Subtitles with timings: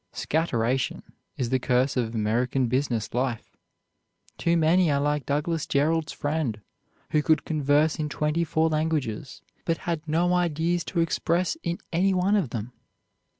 [0.13, 1.03] "Scatteration"
[1.37, 3.55] is the curse of American business life.
[4.39, 6.59] Too many are like Douglas Jerrold's friend,
[7.11, 12.15] who could converse in twenty four languages, but had no ideas to express in any
[12.15, 12.73] one of them.